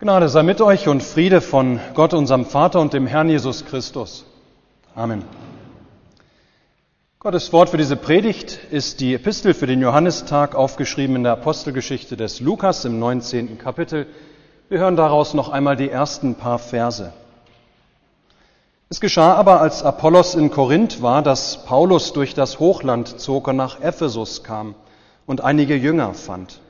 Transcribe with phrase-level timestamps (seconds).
[0.00, 4.24] Gnade sei mit euch und Friede von Gott, unserem Vater und dem Herrn Jesus Christus.
[4.94, 5.24] Amen.
[7.18, 12.16] Gottes Wort für diese Predigt ist die Epistel für den Johannistag, aufgeschrieben in der Apostelgeschichte
[12.16, 13.58] des Lukas im 19.
[13.58, 14.06] Kapitel.
[14.68, 17.12] Wir hören daraus noch einmal die ersten paar Verse.
[18.90, 23.56] Es geschah aber, als Apollos in Korinth war, dass Paulus durch das Hochland zog und
[23.56, 24.76] nach Ephesus kam
[25.26, 26.60] und einige Jünger fand.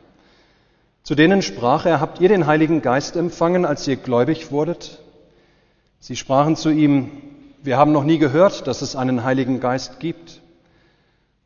[1.09, 4.98] Zu denen sprach er, habt ihr den Heiligen Geist empfangen, als ihr gläubig wurdet?
[6.01, 7.10] Sie sprachen zu ihm,
[7.62, 10.42] wir haben noch nie gehört, dass es einen Heiligen Geist gibt.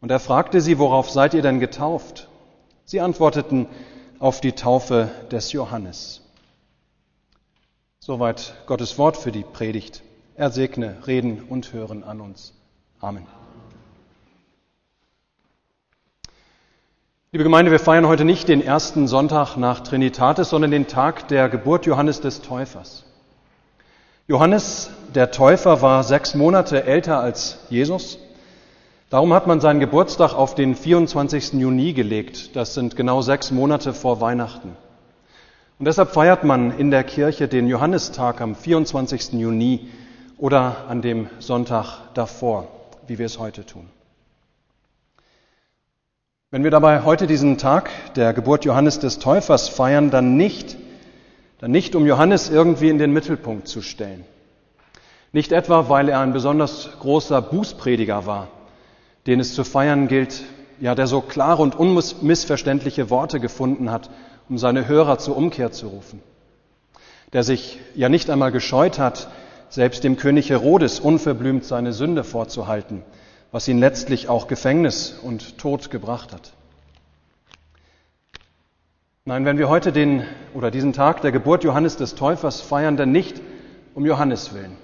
[0.00, 2.28] Und er fragte sie, worauf seid ihr denn getauft?
[2.86, 3.68] Sie antworteten,
[4.18, 6.22] auf die Taufe des Johannes.
[8.00, 10.02] Soweit Gottes Wort für die Predigt.
[10.34, 12.52] Er segne Reden und Hören an uns.
[13.00, 13.28] Amen.
[17.34, 21.48] Liebe Gemeinde, wir feiern heute nicht den ersten Sonntag nach Trinitatis, sondern den Tag der
[21.48, 23.06] Geburt Johannes des Täufers.
[24.28, 28.18] Johannes der Täufer war sechs Monate älter als Jesus.
[29.08, 31.54] Darum hat man seinen Geburtstag auf den 24.
[31.54, 32.54] Juni gelegt.
[32.54, 34.76] Das sind genau sechs Monate vor Weihnachten.
[35.78, 39.32] Und deshalb feiert man in der Kirche den Johannistag am 24.
[39.32, 39.88] Juni
[40.36, 42.68] oder an dem Sonntag davor,
[43.06, 43.88] wie wir es heute tun.
[46.52, 50.76] Wenn wir dabei heute diesen Tag der Geburt Johannes des Täufers feiern, dann nicht,
[51.60, 54.26] dann nicht um Johannes irgendwie in den Mittelpunkt zu stellen.
[55.32, 58.48] Nicht etwa, weil er ein besonders großer Bußprediger war,
[59.26, 60.42] den es zu feiern gilt,
[60.78, 64.10] ja, der so klare und unmissverständliche Worte gefunden hat,
[64.50, 66.20] um seine Hörer zur Umkehr zu rufen.
[67.32, 69.28] Der sich ja nicht einmal gescheut hat,
[69.70, 73.04] selbst dem König Herodes unverblümt seine Sünde vorzuhalten,
[73.52, 76.52] was ihn letztlich auch Gefängnis und Tod gebracht hat.
[79.24, 83.12] Nein, wenn wir heute den oder diesen Tag der Geburt Johannes des Täufers feiern, dann
[83.12, 83.40] nicht
[83.94, 84.76] um Johannes willen,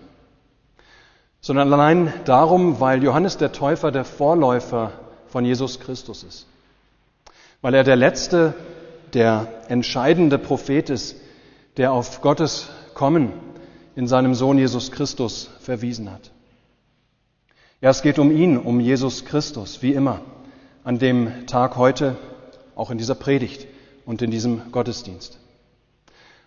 [1.40, 4.92] sondern allein darum, weil Johannes der Täufer der Vorläufer
[5.26, 6.46] von Jesus Christus ist,
[7.62, 8.54] weil er der letzte,
[9.14, 11.16] der entscheidende Prophet ist,
[11.78, 13.32] der auf Gottes Kommen
[13.96, 16.30] in seinem Sohn Jesus Christus verwiesen hat.
[17.80, 20.20] Ja, es geht um ihn, um Jesus Christus, wie immer,
[20.82, 22.16] an dem Tag heute,
[22.74, 23.68] auch in dieser Predigt
[24.04, 25.38] und in diesem Gottesdienst.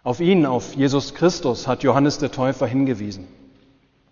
[0.04, 3.30] Auf ihn, auf Jesus Christus, hat Johannes der Täufer hingewiesen.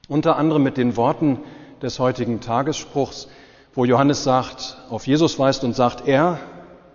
[0.07, 1.39] Unter anderem mit den Worten
[1.81, 3.27] des heutigen Tagesspruchs,
[3.73, 6.39] wo Johannes sagt, auf Jesus weist und sagt, er,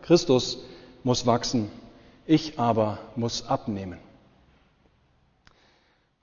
[0.01, 0.65] Christus,
[1.03, 1.71] muss wachsen,
[2.27, 3.99] ich aber muss abnehmen.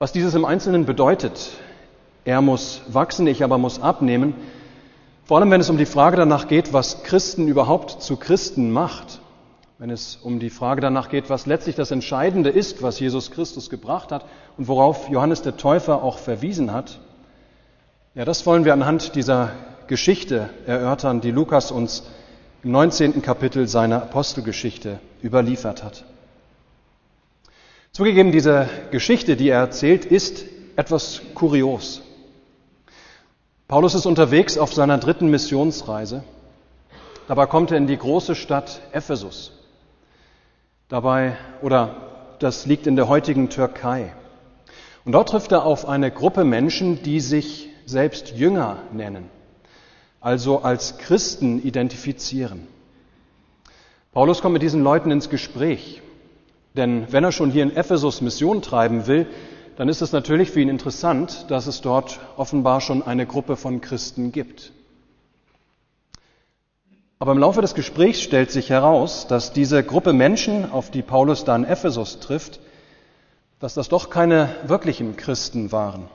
[0.00, 1.52] Was dieses im Einzelnen bedeutet,
[2.24, 4.34] er muss wachsen, ich aber muss abnehmen.
[5.24, 9.20] Vor allem, wenn es um die Frage danach geht, was Christen überhaupt zu Christen macht.
[9.78, 13.70] Wenn es um die Frage danach geht, was letztlich das Entscheidende ist, was Jesus Christus
[13.70, 14.24] gebracht hat
[14.56, 17.00] und worauf Johannes der Täufer auch verwiesen hat.
[18.14, 19.50] Ja, das wollen wir anhand dieser
[19.88, 22.04] Geschichte erörtern, die Lukas uns
[22.62, 23.22] im 19.
[23.22, 26.04] Kapitel seiner Apostelgeschichte überliefert hat.
[27.90, 30.44] Zugegeben, diese Geschichte, die er erzählt, ist
[30.76, 32.02] etwas kurios.
[33.72, 36.22] Paulus ist unterwegs auf seiner dritten Missionsreise.
[37.26, 39.50] Dabei kommt er in die große Stadt Ephesus.
[40.90, 44.12] Dabei, oder das liegt in der heutigen Türkei.
[45.06, 49.30] Und dort trifft er auf eine Gruppe Menschen, die sich selbst Jünger nennen,
[50.20, 52.66] also als Christen identifizieren.
[54.12, 56.02] Paulus kommt mit diesen Leuten ins Gespräch,
[56.76, 59.28] denn wenn er schon hier in Ephesus Mission treiben will,
[59.76, 63.80] dann ist es natürlich für ihn interessant, dass es dort offenbar schon eine Gruppe von
[63.80, 64.72] Christen gibt.
[67.18, 71.44] Aber im Laufe des Gesprächs stellt sich heraus, dass diese Gruppe Menschen, auf die Paulus
[71.44, 72.60] da in Ephesus trifft,
[73.60, 76.08] dass das doch keine wirklichen Christen waren.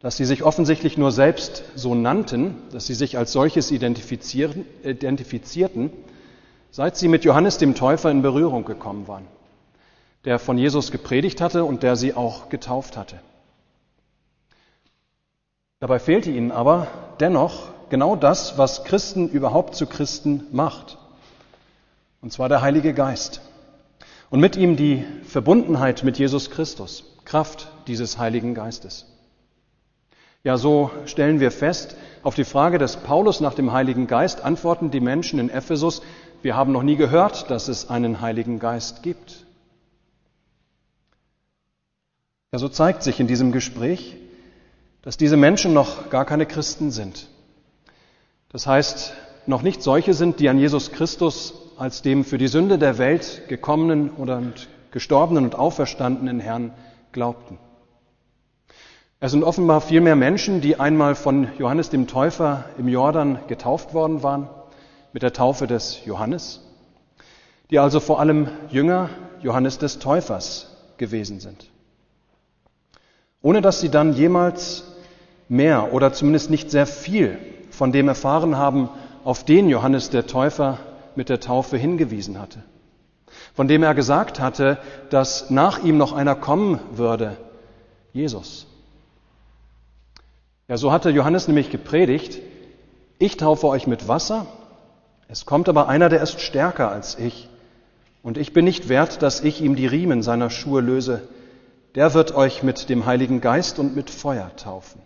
[0.00, 4.64] Dass sie sich offensichtlich nur selbst so nannten, dass sie sich als solches identifizierten,
[6.70, 9.26] seit sie mit Johannes dem Täufer in Berührung gekommen waren
[10.24, 13.20] der von Jesus gepredigt hatte und der sie auch getauft hatte.
[15.80, 16.88] Dabei fehlte ihnen aber
[17.20, 20.98] dennoch genau das, was Christen überhaupt zu Christen macht.
[22.20, 23.40] Und zwar der Heilige Geist.
[24.30, 29.06] Und mit ihm die Verbundenheit mit Jesus Christus, Kraft dieses Heiligen Geistes.
[30.42, 34.90] Ja, so stellen wir fest, auf die Frage des Paulus nach dem Heiligen Geist antworten
[34.90, 36.02] die Menschen in Ephesus,
[36.42, 39.46] wir haben noch nie gehört, dass es einen Heiligen Geist gibt.
[42.50, 44.16] Ja, so zeigt sich in diesem Gespräch,
[45.02, 47.28] dass diese Menschen noch gar keine Christen sind.
[48.48, 49.12] Das heißt,
[49.44, 53.42] noch nicht solche sind, die an Jesus Christus als dem für die Sünde der Welt
[53.48, 54.42] gekommenen oder
[54.92, 56.72] gestorbenen und auferstandenen Herrn
[57.12, 57.58] glaubten.
[59.20, 63.92] Es sind offenbar viel mehr Menschen, die einmal von Johannes dem Täufer im Jordan getauft
[63.92, 64.48] worden waren,
[65.12, 66.62] mit der Taufe des Johannes,
[67.70, 69.10] die also vor allem Jünger
[69.42, 71.68] Johannes des Täufers gewesen sind.
[73.42, 74.84] Ohne dass sie dann jemals
[75.48, 77.38] mehr oder zumindest nicht sehr viel
[77.70, 78.88] von dem erfahren haben,
[79.24, 80.78] auf den Johannes der Täufer
[81.14, 82.62] mit der Taufe hingewiesen hatte,
[83.54, 84.78] von dem er gesagt hatte,
[85.10, 87.36] dass nach ihm noch einer kommen würde,
[88.12, 88.66] Jesus.
[90.66, 92.40] Ja, so hatte Johannes nämlich gepredigt,
[93.18, 94.46] ich taufe euch mit Wasser,
[95.28, 97.48] es kommt aber einer, der ist stärker als ich,
[98.22, 101.22] und ich bin nicht wert, dass ich ihm die Riemen seiner Schuhe löse,
[101.98, 105.00] der wird euch mit dem Heiligen Geist und mit Feuer taufen.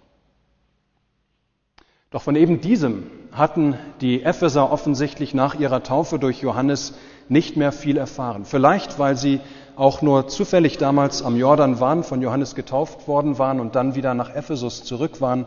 [2.11, 6.93] Doch von eben diesem hatten die Epheser offensichtlich nach ihrer Taufe durch Johannes
[7.31, 8.45] nicht mehr viel erfahren.
[8.45, 9.41] Vielleicht, weil sie
[9.75, 14.13] auch nur zufällig damals am Jordan waren, von Johannes getauft worden waren und dann wieder
[14.13, 15.47] nach Ephesus zurück waren.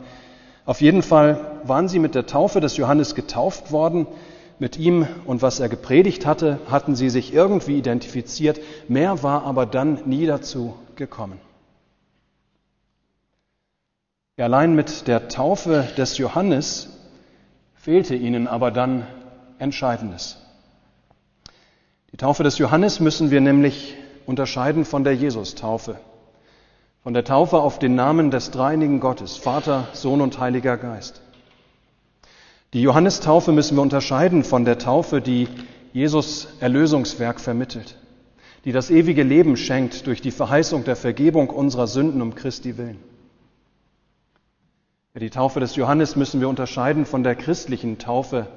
[0.65, 4.07] Auf jeden Fall waren sie mit der Taufe des Johannes getauft worden.
[4.57, 8.59] Mit ihm und was er gepredigt hatte, hatten sie sich irgendwie identifiziert.
[8.87, 11.39] Mehr war aber dann nie dazu gekommen.
[14.37, 16.89] Allein mit der Taufe des Johannes
[17.75, 19.07] fehlte ihnen aber dann
[19.59, 20.37] Entscheidendes.
[22.11, 23.95] Die Taufe des Johannes müssen wir nämlich
[24.25, 25.99] unterscheiden von der Jesus-Taufe,
[27.03, 31.21] von der Taufe auf den Namen des dreinigen Gottes, Vater, Sohn und Heiliger Geist.
[32.73, 35.47] Die Johannistaufe müssen wir unterscheiden von der Taufe, die
[35.93, 37.97] Jesus Erlösungswerk vermittelt,
[38.65, 42.99] die das ewige Leben schenkt durch die Verheißung der Vergebung unserer Sünden um Christi willen.
[45.13, 48.47] Die Taufe des Johannes müssen wir unterscheiden von der christlichen Taufe,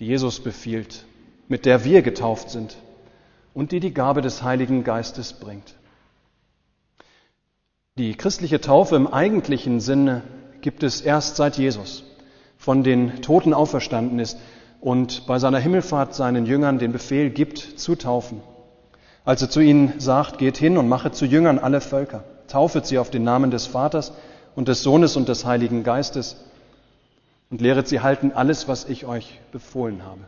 [0.00, 1.06] die Jesus befiehlt,
[1.48, 2.76] mit der wir getauft sind
[3.54, 5.76] und die die Gabe des Heiligen Geistes bringt.
[7.96, 10.22] Die christliche Taufe im eigentlichen Sinne
[10.60, 12.04] gibt es erst seit Jesus
[12.58, 14.36] von den Toten auferstanden ist
[14.80, 18.42] und bei seiner Himmelfahrt seinen Jüngern den Befehl gibt, zu taufen.
[19.26, 22.98] Als er zu ihnen sagt, geht hin und mache zu Jüngern alle Völker, taufet sie
[22.98, 24.12] auf den Namen des Vaters,
[24.56, 26.36] und des Sohnes und des Heiligen Geistes
[27.50, 30.22] und lehret sie halten alles, was ich euch befohlen habe.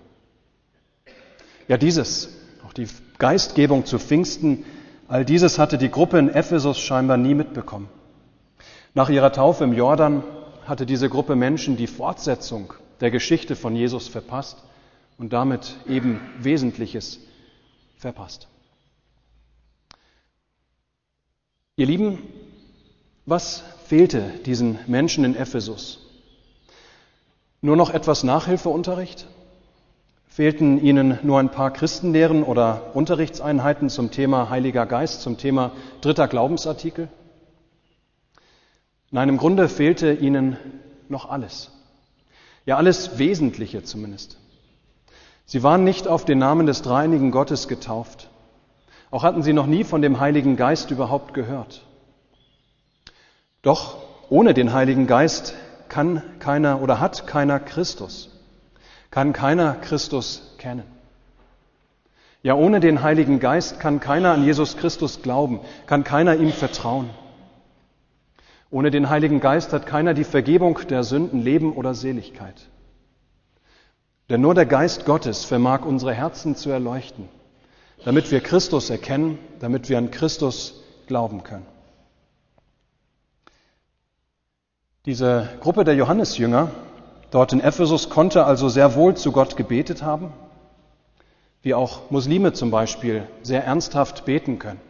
[1.67, 2.29] Ja, dieses,
[2.67, 2.87] auch die
[3.19, 4.65] Geistgebung zu Pfingsten,
[5.09, 7.89] all dieses hatte die Gruppe in Ephesus scheinbar nie mitbekommen.
[8.95, 10.23] Nach ihrer Taufe im Jordan
[10.67, 14.59] hatte diese Gruppe Menschen die Fortsetzung der Geschichte von Jesus verpasst
[15.17, 17.21] und damit eben Wesentliches
[17.97, 18.49] verpasst.
[21.79, 22.19] Ihr Lieben,
[23.25, 26.01] was fehlte diesen Menschen in Ephesus?
[27.61, 29.29] Nur noch etwas Nachhilfeunterricht?
[30.27, 35.71] Fehlten ihnen nur ein paar Christenlehren oder Unterrichtseinheiten zum Thema Heiliger Geist, zum Thema
[36.01, 37.07] dritter Glaubensartikel?
[39.13, 40.57] Nein, im Grunde fehlte ihnen
[41.09, 41.71] noch alles.
[42.67, 44.37] Ja, alles Wesentliche zumindest.
[45.47, 48.28] Sie waren nicht auf den Namen des dreinigen Gottes getauft.
[49.11, 51.83] Auch hatten sie noch nie von dem Heiligen Geist überhaupt gehört.
[53.63, 53.97] Doch
[54.29, 55.55] ohne den Heiligen Geist
[55.89, 58.31] kann keiner oder hat keiner Christus,
[59.11, 60.85] kann keiner Christus kennen.
[62.43, 67.11] Ja, ohne den Heiligen Geist kann keiner an Jesus Christus glauben, kann keiner ihm vertrauen.
[68.71, 72.69] Ohne den Heiligen Geist hat keiner die Vergebung der Sünden, Leben oder Seligkeit.
[74.29, 77.29] Denn nur der Geist Gottes vermag unsere Herzen zu erleuchten,
[78.05, 81.67] damit wir Christus erkennen, damit wir an Christus glauben können.
[85.07, 86.71] Diese Gruppe der Johannesjünger
[87.31, 90.33] dort in Ephesus konnte also sehr wohl zu Gott gebetet haben,
[91.63, 94.81] wie auch Muslime zum Beispiel sehr ernsthaft beten können.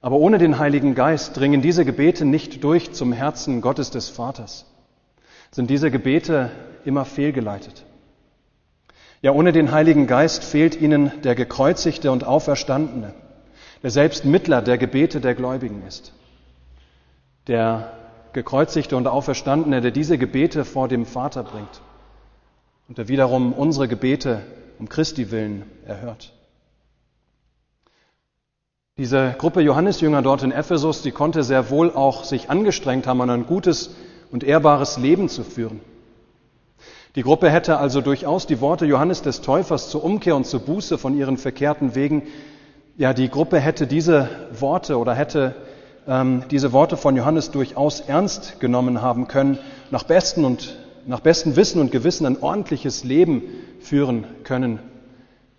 [0.00, 4.64] Aber ohne den Heiligen Geist dringen diese Gebete nicht durch zum Herzen Gottes des Vaters,
[5.50, 6.50] sind diese Gebete
[6.84, 7.84] immer fehlgeleitet.
[9.20, 13.14] Ja, ohne den Heiligen Geist fehlt ihnen der gekreuzigte und auferstandene,
[13.82, 16.12] der selbst Mittler der Gebete der Gläubigen ist,
[17.48, 17.92] der
[18.32, 21.80] gekreuzigte und auferstandene, der diese Gebete vor dem Vater bringt
[22.88, 24.42] und der wiederum unsere Gebete
[24.78, 26.32] um Christi willen erhört.
[28.96, 33.46] Diese Gruppe Johannesjünger dort in Ephesus, die konnte sehr wohl auch sich angestrengt haben, ein
[33.46, 33.94] gutes
[34.30, 35.80] und ehrbares Leben zu führen.
[37.18, 40.98] Die Gruppe hätte also durchaus die Worte Johannes des Täufers zur Umkehr und zur Buße
[40.98, 42.22] von ihren verkehrten Wegen,
[42.96, 45.56] ja, die Gruppe hätte diese Worte oder hätte
[46.06, 49.58] ähm, diese Worte von Johannes durchaus ernst genommen haben können,
[49.90, 53.42] nach bestem und nach bestem Wissen und Gewissen ein ordentliches Leben
[53.80, 54.78] führen können,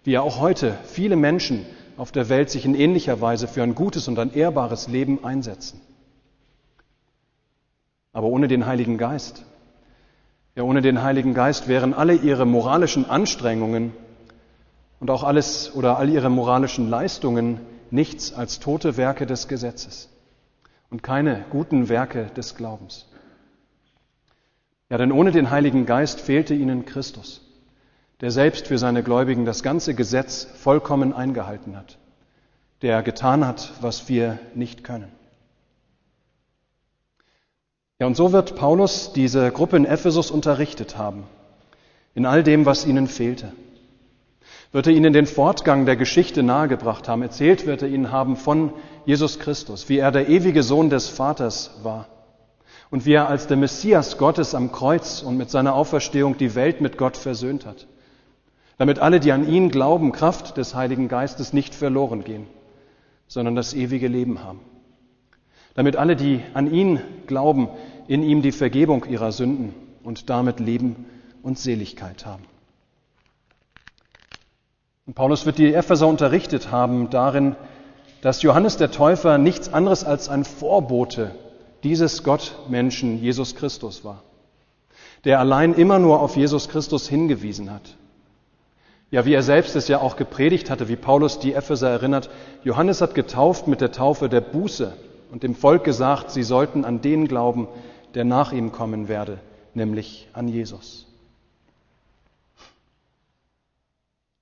[0.06, 1.66] wie ja auch heute viele Menschen
[1.98, 5.82] auf der Welt sich in ähnlicher Weise für ein gutes und ein ehrbares Leben einsetzen.
[8.14, 9.44] Aber ohne den Heiligen Geist,
[10.60, 13.94] ja ohne den Heiligen Geist wären alle ihre moralischen Anstrengungen
[15.00, 17.62] und auch alles oder all ihre moralischen Leistungen
[17.92, 20.10] nichts als tote Werke des Gesetzes
[20.90, 23.08] und keine guten Werke des Glaubens.
[24.90, 27.40] Ja, denn ohne den Heiligen Geist fehlte ihnen Christus,
[28.20, 31.98] der selbst für seine Gläubigen das ganze Gesetz vollkommen eingehalten hat,
[32.82, 35.19] der getan hat, was wir nicht können.
[38.00, 41.26] Ja, und so wird Paulus diese Gruppe in Ephesus unterrichtet haben,
[42.16, 43.52] in all dem, was ihnen fehlte.
[44.72, 48.72] Wird er ihnen den Fortgang der Geschichte nahegebracht haben, erzählt wird er ihnen haben von
[49.06, 52.08] Jesus Christus, wie er der ewige Sohn des Vaters war
[52.90, 56.80] und wie er als der Messias Gottes am Kreuz und mit seiner Auferstehung die Welt
[56.80, 57.86] mit Gott versöhnt hat,
[58.78, 62.48] damit alle, die an ihn glauben, Kraft des Heiligen Geistes nicht verloren gehen,
[63.28, 64.62] sondern das ewige Leben haben.
[65.80, 67.70] Damit alle, die an ihn glauben,
[68.10, 71.06] in ihm die Vergebung ihrer Sünden und damit Leben
[71.42, 72.44] und Seligkeit haben.
[75.08, 77.56] Und Paulus wird die Epheser unterrichtet haben darin,
[78.20, 81.34] dass Johannes der Täufer nichts anderes als ein Vorbote
[81.84, 84.22] dieses Gottmenschen Jesus Christus war,
[85.24, 87.96] der allein immer nur auf Jesus Christus hingewiesen hat.
[89.12, 92.30] Ja, wie er selbst es ja auch gepredigt hatte, wie Paulus die Epheser erinnert,
[92.66, 94.94] Johannes hat getauft mit der Taufe der Buße
[95.32, 97.68] und dem Volk gesagt, sie sollten an den glauben,
[98.14, 99.40] der nach ihm kommen werde,
[99.74, 101.06] nämlich an Jesus.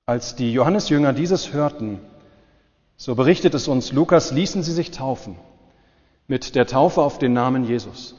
[0.05, 1.99] Als die Johannesjünger dieses hörten,
[2.95, 5.35] so berichtet es uns Lukas, ließen sie sich taufen
[6.27, 8.15] mit der Taufe auf den Namen Jesus.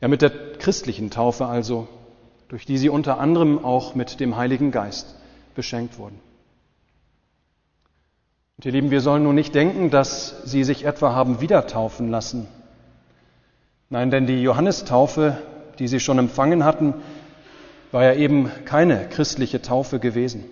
[0.00, 1.88] Ja, mit der christlichen Taufe also,
[2.48, 5.14] durch die sie unter anderem auch mit dem Heiligen Geist
[5.54, 6.18] beschenkt wurden.
[8.56, 12.10] Und ihr Lieben, wir sollen nun nicht denken, dass sie sich etwa haben wieder taufen
[12.10, 12.48] lassen.
[13.90, 15.38] Nein, denn die Johannestaufe,
[15.78, 16.94] die sie schon empfangen hatten,
[17.92, 20.44] war ja eben keine christliche Taufe gewesen.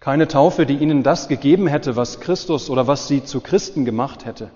[0.00, 4.26] Keine Taufe, die ihnen das gegeben hätte, was Christus oder was sie zu Christen gemacht
[4.26, 4.50] hätte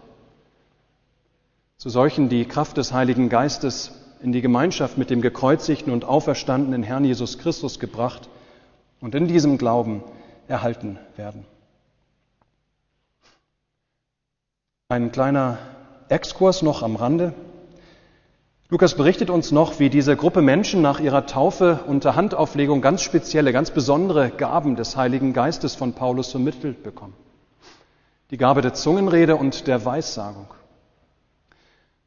[1.81, 3.93] zu solchen die Kraft des Heiligen Geistes
[4.23, 8.29] in die Gemeinschaft mit dem gekreuzigten und auferstandenen Herrn Jesus Christus gebracht
[9.01, 10.03] und in diesem Glauben
[10.47, 11.47] erhalten werden.
[14.91, 15.59] Ein kleiner
[16.09, 17.33] Exkurs noch am Rande.
[18.71, 23.53] Lukas berichtet uns noch, wie diese Gruppe Menschen nach ihrer Taufe unter Handauflegung ganz spezielle,
[23.53, 27.15] ganz besondere Gaben des Heiligen Geistes von Paulus vermittelt bekommen.
[28.33, 30.49] Die Gabe der Zungenrede und der Weissagung.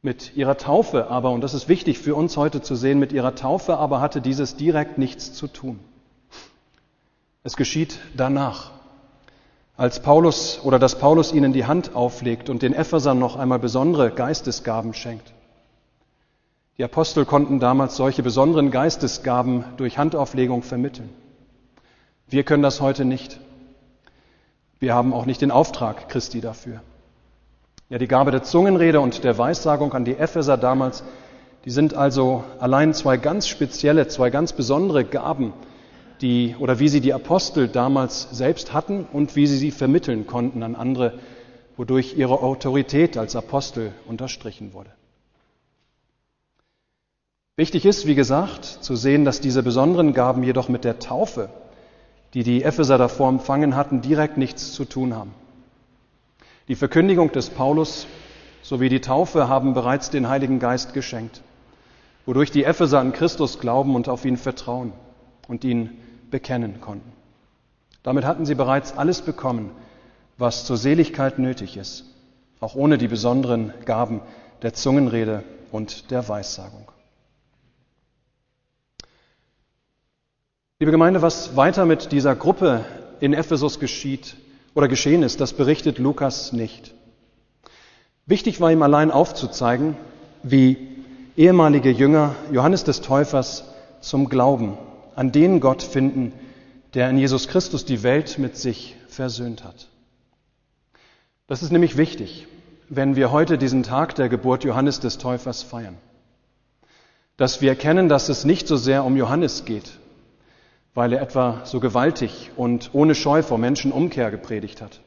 [0.02, 3.34] Mit ihrer Taufe aber, und das ist wichtig für uns heute zu sehen, mit ihrer
[3.34, 5.80] Taufe aber hatte dieses direkt nichts zu tun.
[7.44, 8.72] Es geschieht danach,
[9.76, 14.12] als Paulus oder dass Paulus ihnen die Hand auflegt und den Ephesern noch einmal besondere
[14.12, 15.34] Geistesgaben schenkt.
[16.78, 21.10] Die Apostel konnten damals solche besonderen Geistesgaben durch Handauflegung vermitteln.
[22.28, 23.40] Wir können das heute nicht.
[24.80, 26.82] Wir haben auch nicht den Auftrag Christi dafür.
[27.90, 31.04] Ja, die Gabe der Zungenrede und der Weissagung an die Epheser damals,
[31.66, 35.54] die sind also allein zwei ganz spezielle, zwei ganz besondere Gaben,
[36.24, 40.64] die oder wie sie die Apostel damals selbst hatten und wie sie sie vermitteln konnten
[40.64, 41.20] an andere,
[41.76, 44.90] wodurch ihre Autorität als Apostel unterstrichen wurde.
[47.58, 51.50] Wichtig ist, wie gesagt, zu sehen, dass diese besonderen Gaben jedoch mit der Taufe,
[52.34, 55.36] die die Epheser davor empfangen hatten, direkt nichts zu tun haben.
[56.68, 58.08] Die Verkündigung des Paulus
[58.64, 61.42] sowie die Taufe haben bereits den Heiligen Geist geschenkt,
[62.26, 64.94] wodurch die Epheser an Christus glauben und auf ihn vertrauen
[65.48, 65.92] und ihn
[66.34, 67.14] bekennen konnten.
[68.02, 69.70] Damit hatten sie bereits alles bekommen,
[70.40, 72.06] was zur Seligkeit nötig ist,
[72.60, 74.20] auch ohne die besonderen Gaben
[74.64, 76.92] der Zungenrede und der Weissagung.
[80.80, 82.84] Liebe Gemeinde, was weiter mit dieser Gruppe
[83.20, 84.36] in Ephesus geschieht,
[84.74, 86.96] oder geschehen ist, das berichtet Lukas nicht.
[88.26, 89.96] Wichtig war ihm allein aufzuzeigen,
[90.42, 90.78] wie
[91.38, 93.66] ehemalige Jünger Johannes des Täufers
[94.02, 94.80] zum Glauben
[95.16, 96.34] an den Gott finden,
[96.94, 99.88] der in Jesus Christus die Welt mit sich versöhnt hat.
[101.48, 102.48] Das ist nämlich wichtig,
[102.90, 105.98] wenn wir heute diesen Tag der Geburt Johannes des Täufers feiern.
[107.38, 109.98] Dass wir erkennen, dass es nicht so sehr um Johannes geht,
[110.94, 115.02] weil er etwa so gewaltig und ohne Scheu vor Menschen Umkehr gepredigt hat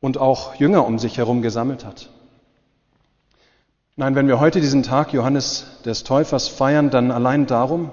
[0.00, 2.08] und auch Jünger um sich herum gesammelt hat.
[3.96, 7.90] Nein, wenn wir heute diesen Tag Johannes des Täufers feiern, dann allein darum,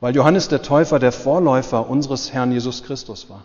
[0.00, 3.44] weil Johannes der Täufer der Vorläufer unseres Herrn Jesus Christus war.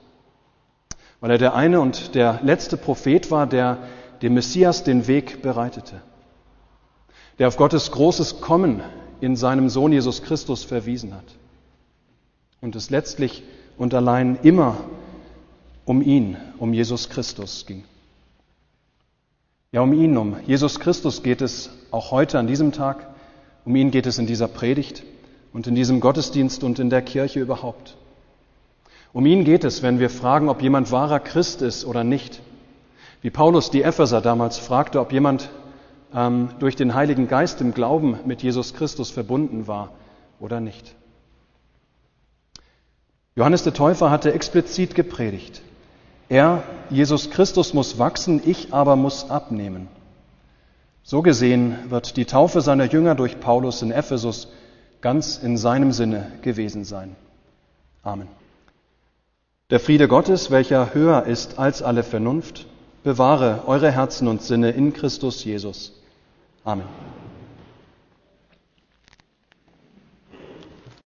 [1.22, 3.78] weil er der eine und der letzte Prophet war, der
[4.24, 6.02] dem Messias den Weg bereitete,
[7.38, 8.82] der auf Gottes großes Kommen
[9.22, 11.24] in seinem Sohn Jesus Christus verwiesen hat
[12.60, 13.44] und es letztlich
[13.78, 14.78] und allein immer
[15.86, 17.84] um ihn, um Jesus Christus ging.
[19.72, 23.08] Ja, um ihn, um Jesus Christus geht es auch heute an diesem Tag.
[23.64, 25.04] Um ihn geht es in dieser Predigt
[25.54, 27.96] und in diesem Gottesdienst und in der Kirche überhaupt.
[29.14, 32.42] Um ihn geht es, wenn wir fragen, ob jemand wahrer Christ ist oder nicht.
[33.22, 35.50] Wie Paulus die Epheser damals fragte, ob jemand
[36.14, 39.92] ähm, durch den Heiligen Geist im Glauben mit Jesus Christus verbunden war
[40.40, 40.96] oder nicht.
[43.36, 45.62] Johannes der Täufer hatte explizit gepredigt.
[46.30, 49.88] Er, Jesus Christus, muss wachsen, ich aber muss abnehmen.
[51.04, 54.48] So gesehen wird die Taufe seiner Jünger durch Paulus in Ephesus
[55.02, 57.16] ganz in seinem Sinne gewesen sein.
[58.04, 58.28] Amen.
[59.70, 62.68] Der Friede Gottes, welcher höher ist als alle Vernunft,
[63.04, 65.94] bewahre eure Herzen und Sinne in Christus Jesus.
[66.64, 66.86] Amen.